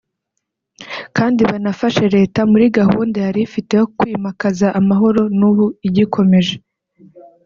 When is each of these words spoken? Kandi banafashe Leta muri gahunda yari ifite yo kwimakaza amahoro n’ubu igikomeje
Kandi 1.17 1.41
banafashe 1.49 2.03
Leta 2.15 2.39
muri 2.51 2.65
gahunda 2.79 3.17
yari 3.25 3.39
ifite 3.47 3.71
yo 3.79 3.85
kwimakaza 3.97 4.67
amahoro 4.79 5.21
n’ubu 5.37 5.65
igikomeje 5.87 6.55